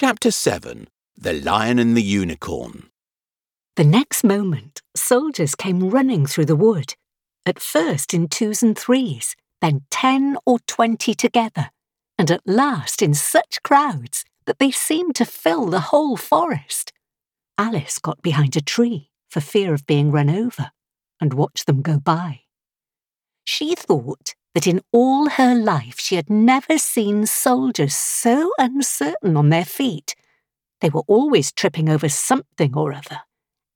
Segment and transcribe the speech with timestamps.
[0.00, 0.86] Chapter 7
[1.16, 2.90] The Lion and the Unicorn.
[3.74, 6.94] The next moment, soldiers came running through the wood,
[7.44, 11.70] at first in twos and threes, then ten or twenty together,
[12.16, 16.92] and at last in such crowds that they seemed to fill the whole forest.
[17.58, 20.70] Alice got behind a tree for fear of being run over
[21.20, 22.42] and watched them go by.
[23.42, 29.50] She thought that in all her life she had never seen soldiers so uncertain on
[29.50, 30.14] their feet.
[30.80, 33.20] They were always tripping over something or other,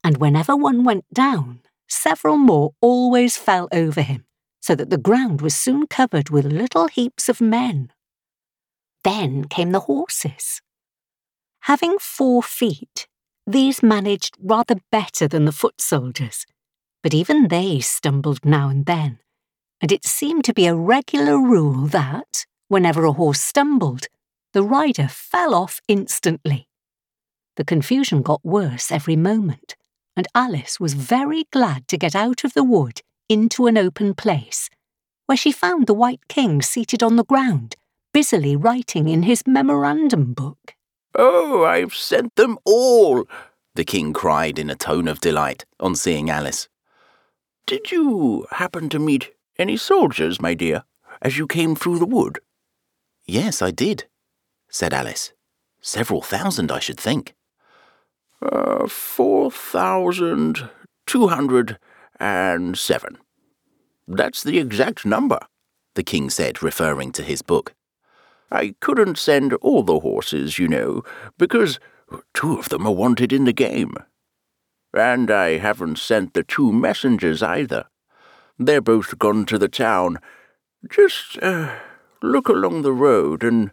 [0.05, 4.25] and whenever one went down, several more always fell over him,
[4.61, 7.93] so that the ground was soon covered with little heaps of men.
[9.05, 10.63] Then came the horses.
[11.63, 13.07] Having four feet,
[13.47, 16.47] these managed rather better than the foot soldiers,
[17.03, 19.19] but even they stumbled now and then
[19.83, 24.07] and it seemed to be a regular rule that, whenever a horse stumbled,
[24.53, 26.69] the rider fell off instantly.
[27.57, 29.75] The confusion got worse every moment,
[30.17, 34.71] and Alice was very glad to get out of the wood into an open place,
[35.27, 37.75] where she found the White King seated on the ground,
[38.15, 40.75] busily writing in his memorandum book.
[41.15, 43.27] Oh, I've sent them all,
[43.75, 46.69] the king cried in a tone of delight on seeing Alice.
[47.67, 50.85] Did you happen to meet any soldiers, my dear,
[51.21, 52.41] as you came through the wood?
[53.25, 54.05] Yes, I did,
[54.69, 55.33] said Alice.
[55.81, 57.35] Several thousand, I should think.
[58.41, 60.69] Uh, four thousand
[61.07, 61.79] two hundred
[62.19, 63.19] and seven.
[64.09, 65.39] That's the exact number,
[65.95, 67.75] the king said, referring to his book.
[68.51, 71.03] I couldn't send all the horses, you know,
[71.39, 71.79] because
[72.35, 73.95] two of them are wanted in the game.
[74.93, 77.87] And I haven't sent the two messengers either.
[78.65, 80.19] They're both gone to the town.
[80.89, 81.75] Just uh,
[82.23, 83.73] look along the road and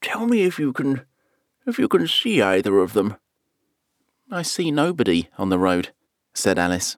[0.00, 1.02] tell me if you can
[1.66, 3.16] if you can see either of them.
[4.30, 5.90] I see nobody on the road,
[6.34, 6.96] said Alice.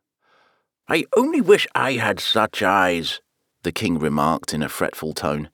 [0.89, 3.21] I only wish I had such eyes,
[3.63, 5.49] the king remarked in a fretful tone.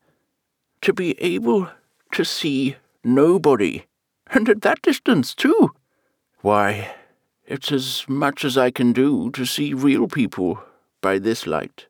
[0.82, 1.68] To be able
[2.12, 3.86] to see nobody,
[4.28, 5.70] and at that distance, too.
[6.40, 6.94] Why,
[7.46, 10.62] it's as much as I can do to see real people
[11.06, 11.86] by this light.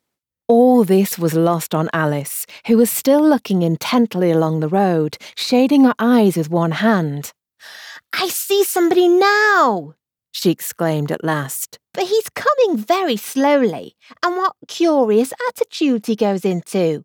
[0.47, 5.85] All this was lost on Alice, who was still looking intently along the road, shading
[5.85, 7.33] her eyes with one hand.
[8.13, 9.95] I see somebody now,
[10.33, 11.79] she exclaimed at last.
[11.95, 17.03] But he's coming very slowly, and what curious attitudes he goes into.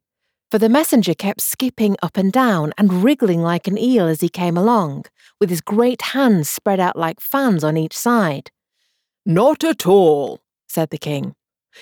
[0.51, 4.27] For the messenger kept skipping up and down and wriggling like an eel as he
[4.27, 5.05] came along,
[5.39, 8.51] with his great hands spread out like fans on each side.
[9.25, 11.35] Not at all, said the king.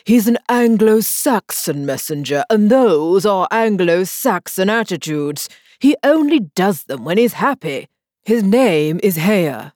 [0.04, 5.50] He's an Anglo Saxon messenger, and those are Anglo Saxon attitudes.
[5.80, 7.88] He only does them when he's happy.
[8.24, 9.74] His name is Haigha.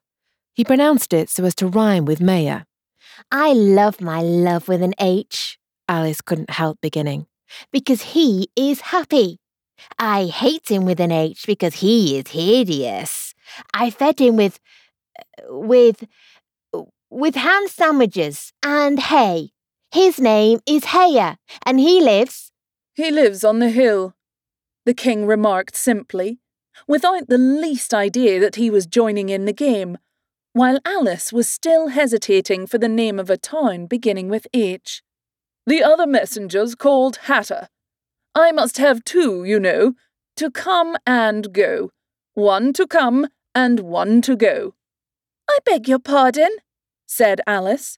[0.54, 2.62] He pronounced it so as to rhyme with Maya.
[3.30, 5.58] I love my love with an H,
[5.88, 7.26] Alice couldn't help beginning,
[7.72, 9.38] because he is happy.
[9.98, 13.34] I hate him with an H because he is hideous.
[13.72, 14.60] I fed him with.
[15.18, 16.04] Uh, with.
[17.10, 19.53] with ham sandwiches and hay
[19.94, 22.50] his name is Haigha, and he lives.
[22.94, 24.14] He lives on the hill,
[24.84, 26.40] the king remarked simply,
[26.88, 29.98] without the least idea that he was joining in the game,
[30.52, 35.00] while Alice was still hesitating for the name of a town beginning with H.
[35.64, 37.68] The other messengers called Hatta.
[38.34, 39.94] I must have two, you know,
[40.36, 41.92] to come and go.
[42.34, 44.74] One to come and one to go.
[45.48, 46.50] I beg your pardon,
[47.06, 47.96] said Alice.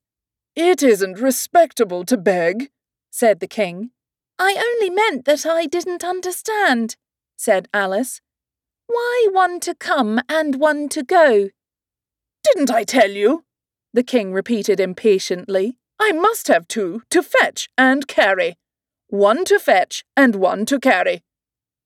[0.57, 2.71] It isn't respectable to beg,
[3.11, 3.91] said the king.
[4.39, 6.97] I only meant that I didn't understand,
[7.37, 8.23] said Alice.
[8.87, 11.51] Why one to come and one to go?
[12.43, 13.45] Didn't I tell you?
[13.93, 15.77] The king repeated impatiently.
[16.01, 18.57] I must have two to fetch and carry.
[19.09, 21.23] One to fetch and one to carry.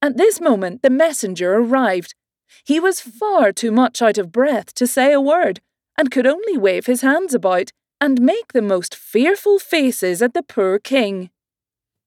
[0.00, 2.14] At this moment the messenger arrived.
[2.64, 5.60] He was far too much out of breath to say a word,
[5.98, 10.42] and could only wave his hands about and make the most fearful faces at the
[10.42, 11.30] poor king.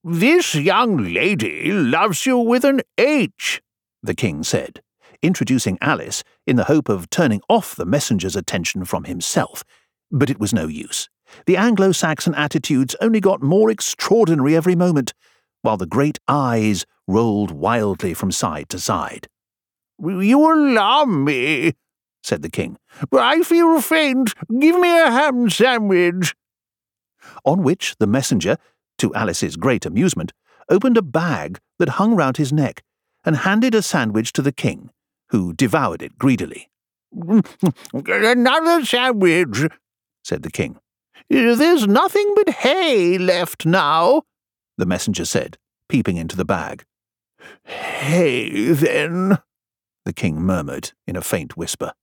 [0.03, 3.61] This young lady loves you with an H,
[4.01, 4.81] the king said,
[5.21, 9.63] introducing Alice in the hope of turning off the messenger's attention from himself.
[10.11, 11.09] But it was no use.
[11.45, 15.13] The Anglo Saxon attitudes only got more extraordinary every moment,
[15.61, 19.27] while the great eyes rolled wildly from side to side.
[19.99, 21.73] You alarm me,
[22.23, 22.77] said the king.
[23.11, 24.33] I feel faint.
[24.59, 26.33] Give me a ham sandwich.
[27.45, 28.57] On which the messenger,
[28.97, 30.31] to Alice's great amusement,
[30.69, 32.83] opened a bag that hung round his neck
[33.25, 34.89] and handed a sandwich to the king,
[35.29, 36.69] who devoured it greedily.
[37.93, 39.69] Another sandwich,
[40.23, 40.77] said the king.
[41.29, 44.23] There's nothing but hay left now,
[44.77, 45.57] the messenger said,
[45.89, 46.85] peeping into the bag.
[47.65, 49.37] Hay, then,
[50.05, 51.93] the king murmured in a faint whisper.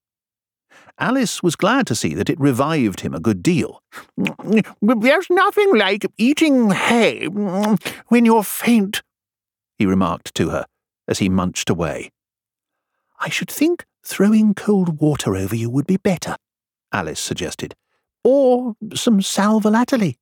[1.00, 3.82] Alice was glad to see that it revived him a good deal.
[4.82, 9.02] There's nothing like eating hay when you're faint,
[9.78, 10.66] he remarked to her
[11.08, 12.10] as he munched away.
[13.18, 16.36] I should think throwing cold water over you would be better,
[16.92, 17.74] Alice suggested.
[18.22, 20.12] Or some sal volatile.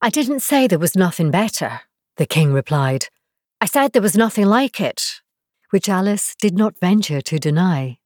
[0.00, 1.82] I didn't say there was nothing better,
[2.16, 3.06] the king replied.
[3.60, 5.20] I said there was nothing like it,
[5.70, 7.98] which Alice did not venture to deny.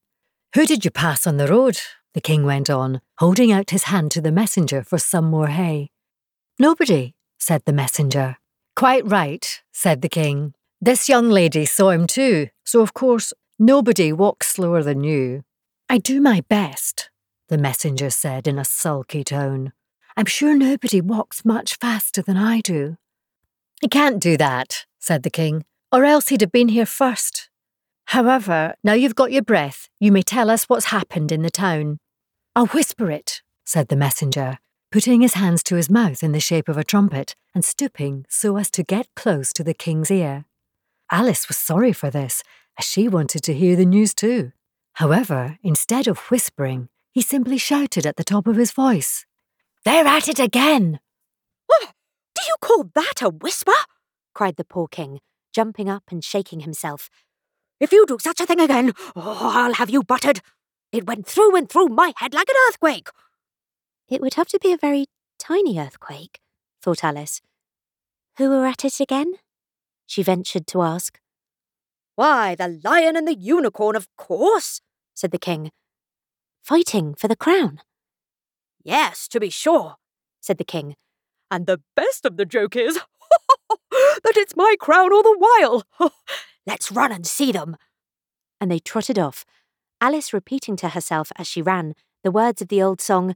[0.55, 1.79] Who did you pass on the road?
[2.17, 5.91] The king went on, holding out his hand to the messenger for some more hay.
[6.59, 8.39] Nobody, said the messenger.
[8.75, 10.55] Quite right, said the king.
[10.81, 15.45] This young lady saw him too, so of course nobody walks slower than you.
[15.91, 17.11] I do my best,
[17.51, 19.75] the messenger said in a sulky tone.
[20.17, 22.97] I'm sure nobody walks much faster than I do.
[23.83, 27.51] He can't do that, said the king, or else he'd have been here first.
[28.07, 31.99] However, now you've got your breath, you may tell us what's happened in the town.
[32.57, 34.57] I'll whisper it, said the messenger,
[34.91, 38.57] putting his hands to his mouth in the shape of a trumpet and stooping so
[38.57, 40.47] as to get close to the king's ear.
[41.13, 42.43] Alice was sorry for this,
[42.79, 44.53] as she wanted to hear the news too.
[44.95, 49.27] However, instead of whispering, he simply shouted at the top of his voice.
[49.85, 51.01] They're at it again!
[51.71, 51.89] Oh,
[52.35, 53.77] do you call that a whisper?
[54.35, 55.21] cried the poor king,
[55.55, 57.11] jumping up and shaking himself.
[57.81, 60.41] If you do such a thing again, oh, I'll have you buttered.
[60.93, 63.09] It went through and through my head like an earthquake.
[64.09, 65.07] It would have to be a very
[65.39, 66.41] tiny earthquake,
[66.83, 67.43] thought Alice.
[68.39, 69.35] Who were at it again?
[70.07, 71.19] She ventured to ask.
[72.15, 74.81] Why, the lion and the unicorn, of course,
[75.15, 75.71] said the king.
[76.63, 77.81] Fighting for the crown?
[78.83, 79.97] Yes, to be sure,
[80.41, 80.97] said the king.
[81.51, 82.95] And the best of the joke is
[83.71, 86.11] that it's my crown all the while.
[86.67, 87.77] Let's run and see them.
[88.61, 89.45] And they trotted off,
[90.01, 93.35] Alice repeating to herself as she ran the words of the old song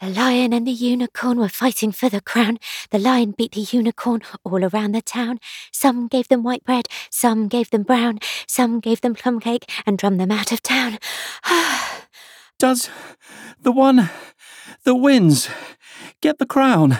[0.00, 2.58] The lion and the unicorn were fighting for the crown.
[2.90, 5.40] The lion beat the unicorn all around the town.
[5.72, 9.98] Some gave them white bread, some gave them brown, some gave them plum cake and
[9.98, 10.98] drummed them out of town.
[12.58, 12.88] Does
[13.60, 14.08] the one
[14.84, 15.50] that wins
[16.22, 16.98] get the crown?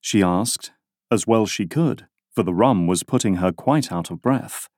[0.00, 0.70] she asked,
[1.10, 4.68] as well she could, for the rum was putting her quite out of breath.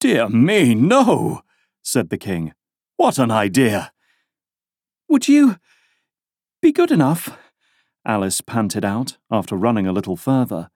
[0.00, 1.42] Dear me, no,
[1.82, 2.52] said the king.
[2.96, 3.92] What an idea!
[5.08, 5.56] Would you
[6.60, 7.36] be good enough,
[8.06, 10.70] Alice panted out after running a little further,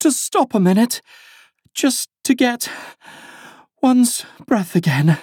[0.00, 1.00] to stop a minute,
[1.72, 2.70] just to get
[3.80, 5.18] one's breath again?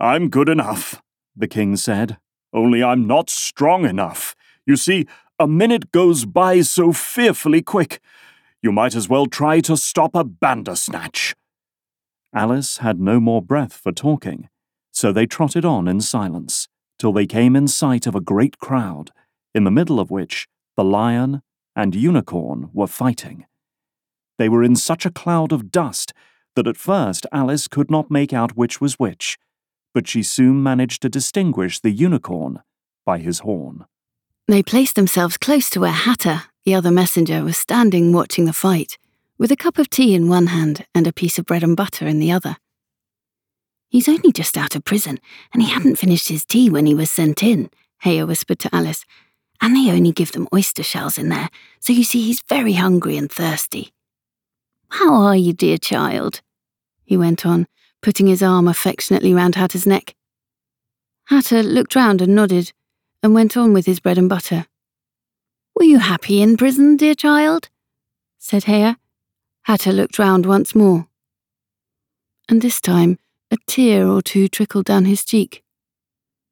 [0.00, 1.00] I'm good enough,
[1.36, 2.18] the king said,
[2.52, 4.34] only I'm not strong enough.
[4.66, 5.06] You see,
[5.38, 8.00] a minute goes by so fearfully quick.
[8.62, 11.34] You might as well try to stop a bandersnatch.
[12.34, 14.48] Alice had no more breath for talking,
[14.92, 19.10] so they trotted on in silence till they came in sight of a great crowd,
[19.54, 20.46] in the middle of which
[20.76, 21.42] the lion
[21.74, 23.46] and unicorn were fighting.
[24.36, 26.12] They were in such a cloud of dust
[26.54, 29.38] that at first Alice could not make out which was which,
[29.94, 32.62] but she soon managed to distinguish the unicorn
[33.06, 33.86] by his horn.
[34.46, 38.98] They placed themselves close to where Hatta, the other messenger, was standing watching the fight
[39.38, 42.06] with a cup of tea in one hand and a piece of bread and butter
[42.06, 42.56] in the other.
[43.88, 45.18] He's only just out of prison,
[45.52, 47.70] and he hadn't finished his tea when he was sent in,
[48.04, 49.06] Haigha whispered to Alice,
[49.60, 51.48] and they only give them oyster shells in there,
[51.80, 53.92] so you see he's very hungry and thirsty.
[54.90, 56.42] How are you, dear child?
[57.04, 57.66] he went on,
[58.02, 60.14] putting his arm affectionately round Hatta's neck.
[61.26, 62.72] Hatta looked round and nodded,
[63.22, 64.66] and went on with his bread and butter.
[65.74, 67.68] Were you happy in prison, dear child?
[68.38, 68.96] said Haigha,
[69.68, 71.08] Hatta looked round once more.
[72.48, 73.18] And this time
[73.50, 75.62] a tear or two trickled down his cheek.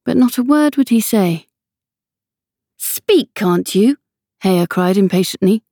[0.04, 1.46] But not a word would he say.
[2.76, 3.96] Speak, can't you?
[4.44, 5.62] Haigha cried impatiently.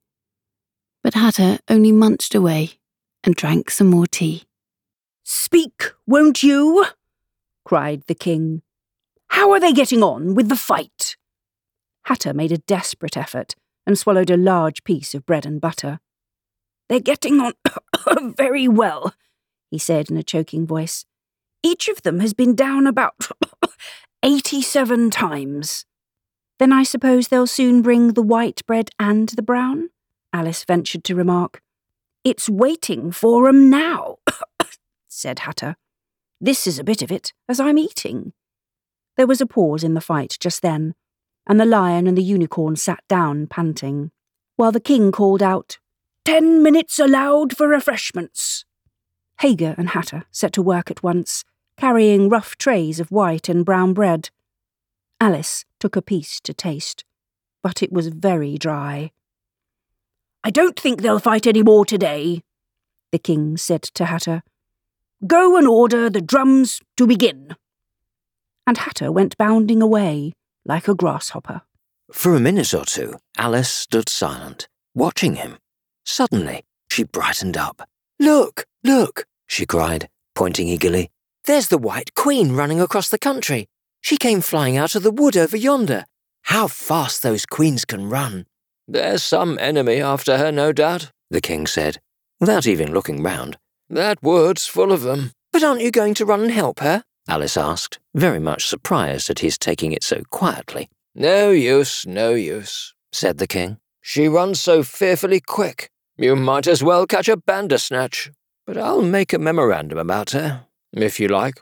[1.03, 2.79] But Hatta only munched away
[3.23, 4.45] and drank some more tea.
[5.23, 6.87] Speak, won't you?
[7.67, 8.63] cried the king.
[9.29, 11.19] How are they getting on with the fight?
[12.07, 13.55] Hatta made a desperate effort
[13.87, 16.01] and swallowed a large piece of bread and butter.
[16.89, 17.55] They're getting on
[18.37, 19.15] very well,
[19.71, 21.07] he said in a choking voice.
[21.63, 23.29] Each of them has been down about
[24.23, 25.87] 87 times.
[26.59, 29.91] Then I suppose they'll soon bring the white bread and the brown?
[30.33, 31.63] Alice ventured to remark.
[32.23, 34.19] It's waiting for 'em now,
[35.09, 35.77] said Hatta.
[36.41, 38.33] This is a bit of it, as I'm eating,
[39.17, 40.95] There was a pause in the fight just then,
[41.47, 44.11] and the lion and the unicorn sat down panting,
[44.57, 45.79] while the king called out,
[46.25, 48.65] Ten minutes allowed for refreshments.
[49.43, 51.45] Haigha and Hatta set to work at once,
[51.77, 54.31] carrying rough trays of white and brown bread.
[55.21, 57.05] Alice took a piece to taste,
[57.63, 59.11] but it was very dry.
[60.43, 62.43] I don't think they'll fight any more today,
[63.13, 64.43] the king said to Hatta.
[65.27, 67.55] Go and order the drums to begin.
[68.67, 70.33] And Hatta went bounding away
[70.65, 71.63] like a grasshopper.
[72.13, 75.59] For a minute or two, Alice stood silent, watching him.
[76.05, 77.89] Suddenly, she brightened up.
[78.19, 81.11] Look, look, she cried, pointing eagerly.
[81.45, 83.67] There's the White Queen running across the country.
[84.01, 86.05] She came flying out of the wood over yonder.
[86.43, 88.47] How fast those queens can run!
[88.87, 92.01] There's some enemy after her, no doubt, the king said,
[92.39, 93.57] without even looking round.
[93.89, 95.33] That wood's full of them.
[95.53, 97.05] But aren't you going to run and help her?
[97.27, 100.91] Alice asked, very much surprised at his taking it so quietly.
[101.15, 103.79] No use, no use, said the king.
[104.03, 105.91] She runs so fearfully quick.
[106.17, 108.31] You might as well catch a bandersnatch.
[108.67, 111.61] But I'll make a memorandum about her, if you like.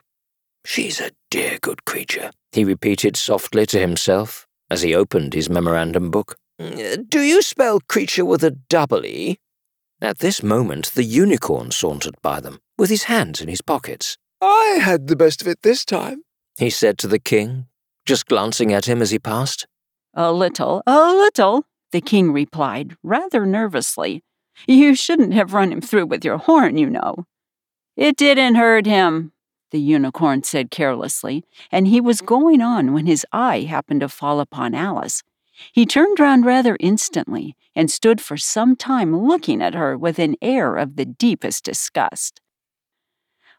[0.65, 6.11] She's a dear good creature, he repeated softly to himself as he opened his memorandum
[6.11, 6.37] book.
[6.59, 9.39] Do you spell creature with a double E?
[10.01, 14.17] At this moment, the unicorn sauntered by them, with his hands in his pockets.
[14.41, 16.23] I had the best of it this time,
[16.59, 17.67] he said to the king,
[18.07, 19.67] just glancing at him as he passed.
[20.15, 24.23] A little, a little, the king replied, rather nervously.
[24.67, 27.27] You shouldn't have run him through with your horn, you know.
[27.97, 29.33] It didn't hurt him,
[29.71, 34.41] the unicorn said carelessly, and he was going on when his eye happened to fall
[34.41, 35.23] upon Alice.
[35.73, 40.37] He turned round rather instantly and stood for some time looking at her with an
[40.41, 42.41] air of the deepest disgust.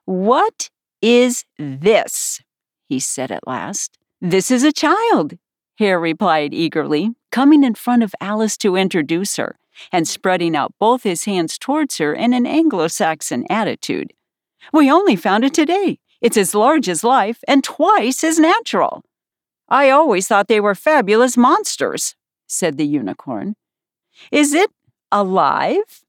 [0.06, 0.70] What
[1.02, 2.42] is this?
[2.88, 3.98] he said at last.
[4.22, 5.38] This is a child,
[5.80, 9.58] Haigha replied eagerly, coming in front of Alice to introduce her
[9.92, 14.14] and spreading out both his hands towards her in an Anglo Saxon attitude.
[14.72, 16.00] We only found it today.
[16.22, 19.04] It's as large as life and twice as natural.
[19.68, 22.16] I always thought they were fabulous monsters,
[22.48, 23.56] said the unicorn.
[24.32, 24.72] Is it
[25.12, 26.04] alive?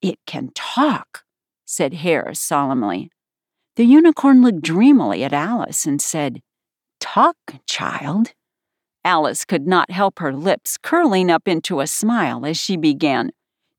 [0.00, 1.24] It can talk,
[1.64, 3.10] said Haigha solemnly.
[3.76, 6.42] The unicorn looked dreamily at Alice and said,
[7.00, 8.32] Talk, child.
[9.08, 13.30] Alice could not help her lips curling up into a smile as she began.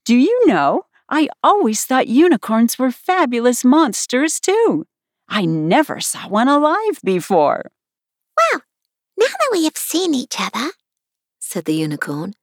[0.03, 4.87] Do you know, I always thought unicorns were fabulous monsters, too.
[5.27, 7.69] I never saw one alive before.
[8.35, 8.61] Well,
[9.19, 10.71] now that we have seen each other,
[11.37, 12.33] said the unicorn,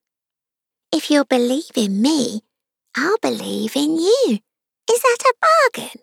[0.93, 2.43] if you'll believe in me,
[2.97, 4.39] I'll believe in you.
[4.89, 6.01] Is that a bargain?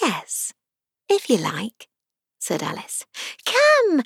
[0.00, 0.52] Yes,
[1.08, 1.88] if you like,
[2.38, 3.04] said Alice.
[3.44, 4.04] Come,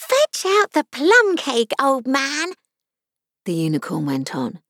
[0.00, 2.52] fetch out the plum cake, old man,
[3.44, 4.60] the unicorn went on,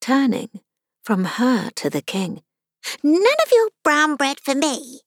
[0.00, 0.60] turning
[1.02, 2.42] from her to the king.
[3.02, 5.00] None of your brown bread for me.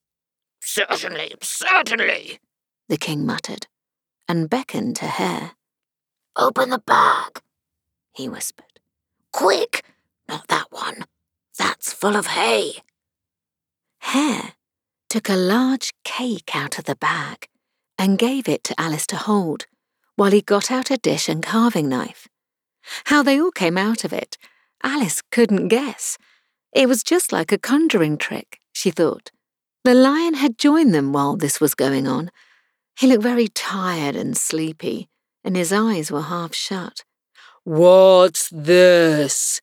[0.61, 2.39] Certainly, certainly,
[2.87, 3.67] the king muttered
[4.27, 5.51] and beckoned to Haigha.
[6.35, 7.41] Open the bag,
[8.13, 8.79] he whispered.
[9.31, 9.83] Quick!
[10.27, 11.05] Not that one.
[11.57, 12.75] That's full of hay.
[14.03, 14.53] Haigha
[15.09, 17.47] took a large cake out of the bag
[17.97, 19.65] and gave it to Alice to hold,
[20.15, 22.27] while he got out a dish and carving knife.
[23.05, 24.37] How they all came out of it,
[24.83, 26.17] Alice couldn't guess.
[26.73, 29.31] It was just like a conjuring trick, she thought.
[29.83, 32.31] The lion had joined them while this was going on,
[32.97, 35.09] he looked very tired and sleepy,
[35.43, 37.03] and his eyes were half shut.
[37.63, 39.61] What's this?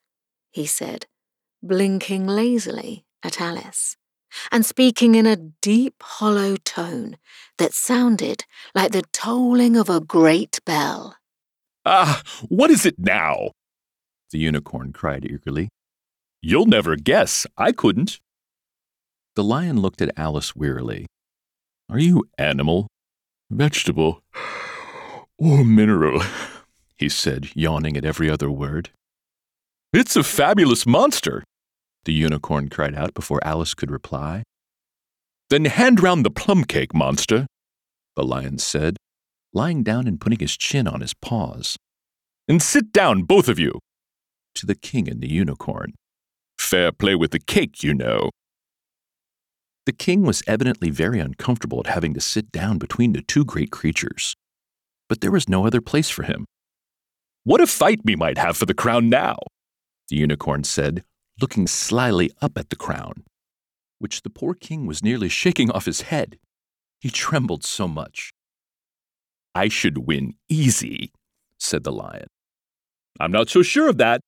[0.50, 1.06] he said,
[1.62, 3.96] blinking lazily at Alice,
[4.50, 7.16] and speaking in a deep, hollow tone
[7.58, 8.44] that sounded
[8.74, 11.16] like the tolling of a great bell.
[11.84, 13.52] Ah, what is it now?
[14.30, 15.68] The unicorn cried eagerly.
[16.42, 17.46] You'll never guess.
[17.56, 18.20] I couldn't.
[19.36, 21.06] The lion looked at Alice wearily.
[21.88, 22.86] Are you animal?
[23.50, 24.22] Vegetable
[25.40, 26.22] or mineral,
[26.96, 28.90] he said, yawning at every other word.
[29.92, 31.42] It's a fabulous monster,
[32.04, 34.42] the unicorn cried out before Alice could reply.
[35.50, 37.46] Then hand round the plum cake, monster,
[38.16, 38.96] the lion said,
[39.52, 41.76] lying down and putting his chin on his paws.
[42.48, 43.78] And sit down, both of you,
[44.54, 45.94] to the king and the unicorn.
[46.58, 48.30] Fair play with the cake, you know.
[49.86, 53.70] The king was evidently very uncomfortable at having to sit down between the two great
[53.70, 54.34] creatures.
[55.08, 56.44] But there was no other place for him.
[57.44, 59.36] What a fight we might have for the crown now,
[60.08, 61.02] the unicorn said,
[61.40, 63.24] looking slyly up at the crown,
[63.98, 66.38] which the poor king was nearly shaking off his head.
[67.00, 68.32] He trembled so much.
[69.54, 71.12] I should win easy,
[71.58, 72.26] said the lion.
[73.18, 74.20] I'm not so sure of that,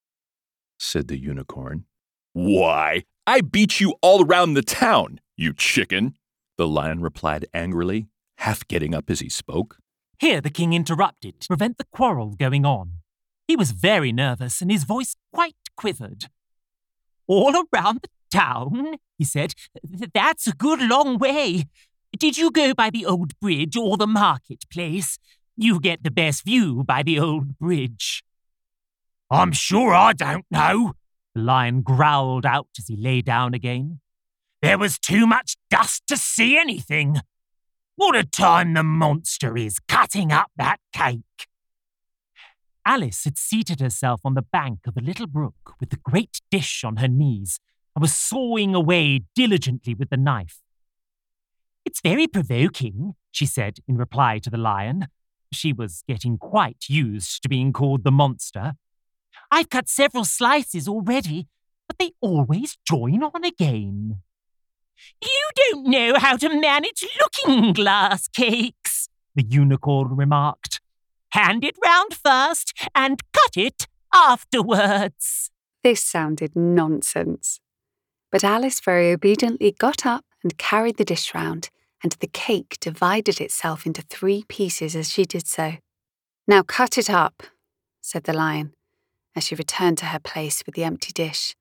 [0.78, 1.84] said the unicorn.
[2.32, 6.14] Why, I beat you all around the town, you chicken,
[6.58, 9.78] the lion replied angrily, half getting up as he spoke.
[10.18, 12.98] Here the king interrupted to prevent the quarrel going on.
[13.46, 16.26] He was very nervous and his voice quite quivered.
[17.26, 19.54] All around the town, he said.
[20.14, 21.64] That's a good long way.
[22.18, 25.18] Did you go by the old bridge or the marketplace?
[25.56, 28.22] You get the best view by the old bridge.
[29.30, 30.92] I'm sure I don't know,
[31.34, 34.00] the lion growled out as he lay down again.
[34.60, 37.20] There was too much dust to see anything.
[37.96, 41.48] What a time the monster is cutting up that cake.
[42.84, 46.82] Alice had seated herself on the bank of a little brook with the great dish
[46.84, 47.60] on her knees
[47.94, 50.60] and was sawing away diligently with the knife.
[51.84, 55.08] It's very provoking, she said in reply to the lion.
[55.52, 58.74] She was getting quite used to being called the monster.
[59.50, 61.48] I've cut several slices already,
[61.86, 64.22] but they always join on again.
[65.22, 70.81] You don't know how to manage looking glass cakes, the unicorn remarked.
[71.32, 75.50] Hand it round first and cut it afterwards.
[75.82, 77.58] This sounded nonsense.
[78.30, 81.70] But Alice very obediently got up and carried the dish round,
[82.02, 85.74] and the cake divided itself into three pieces as she did so.
[86.46, 87.42] Now cut it up,
[88.02, 88.74] said the lion,
[89.34, 91.54] as she returned to her place with the empty dish.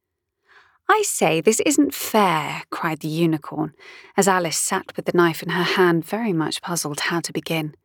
[0.90, 3.74] I say, this isn't fair, cried the unicorn,
[4.18, 7.75] as Alice sat with the knife in her hand, very much puzzled how to begin.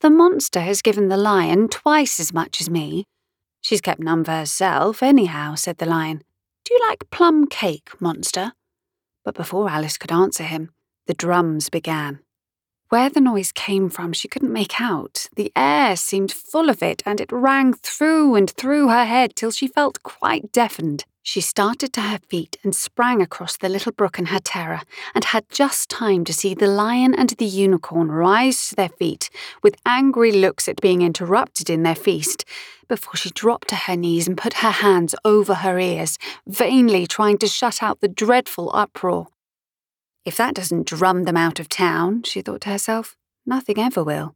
[0.00, 3.06] The monster has given the lion twice as much as me.
[3.60, 6.22] She's kept none for herself, anyhow, said the lion.
[6.64, 8.52] Do you like plum cake, monster?
[9.24, 10.70] But before Alice could answer him,
[11.06, 12.20] the drums began.
[12.88, 15.28] Where the noise came from, she couldn't make out.
[15.36, 19.50] The air seemed full of it, and it rang through and through her head till
[19.50, 21.04] she felt quite deafened.
[21.24, 24.80] She started to her feet and sprang across the little brook in her terror,
[25.14, 29.30] and had just time to see the lion and the unicorn rise to their feet
[29.62, 32.44] with angry looks at being interrupted in their feast,
[32.88, 37.38] before she dropped to her knees and put her hands over her ears, vainly trying
[37.38, 39.28] to shut out the dreadful uproar.
[40.24, 44.34] If that doesn't drum them out of town, she thought to herself, nothing ever will.